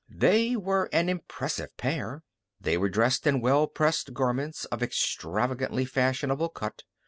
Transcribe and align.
They 0.09 0.55
were 0.55 0.89
an 0.91 1.09
impressive 1.09 1.77
pair. 1.77 2.23
They 2.59 2.75
were 2.75 2.89
dressed 2.89 3.27
in 3.27 3.39
well 3.39 3.67
pressed 3.67 4.15
garments 4.15 4.65
of 4.65 4.81
extravagantly 4.81 5.85
fashionable 5.85 6.49
cut. 6.49 6.81